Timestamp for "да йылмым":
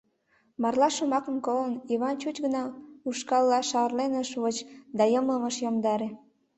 4.97-5.43